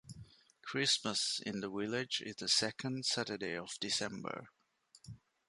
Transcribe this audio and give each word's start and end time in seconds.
Christmas 0.63 1.39
in 1.45 1.59
the 1.59 1.69
Village 1.69 2.23
is 2.25 2.35
the 2.37 2.47
second 2.47 3.05
Saturday 3.05 3.55
of 3.55 3.79
December. 3.79 4.49